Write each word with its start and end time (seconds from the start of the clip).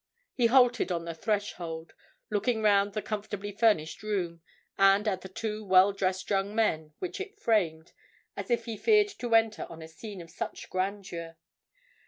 He 0.33 0.47
halted 0.47 0.91
on 0.91 1.05
the 1.05 1.13
threshold, 1.13 1.93
looking 2.31 2.63
round 2.63 2.93
the 2.93 3.03
comfortably 3.03 3.51
furnished 3.51 4.01
room, 4.01 4.41
and 4.75 5.07
at 5.07 5.21
the 5.21 5.29
two 5.29 5.63
well 5.63 5.93
dressed 5.93 6.27
young 6.31 6.55
men 6.55 6.95
which 6.97 7.21
it 7.21 7.37
framed 7.39 7.91
as 8.35 8.49
if 8.49 8.65
he 8.65 8.77
feared 8.77 9.09
to 9.19 9.35
enter 9.35 9.67
on 9.69 9.83
a 9.83 9.87
scene 9.87 10.19
of 10.19 10.31
such 10.31 10.71
grandeur. 10.71 11.37